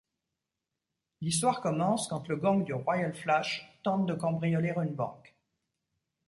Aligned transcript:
L'histoire 1.21 1.61
commence 1.61 2.07
quand 2.07 2.27
le 2.27 2.35
gang 2.35 2.63
du 2.63 2.73
Royal 2.73 3.13
Flush 3.13 3.71
tente 3.83 4.07
de 4.07 4.15
cambrioler 4.15 4.73
une 4.77 4.95
banque. 4.95 5.35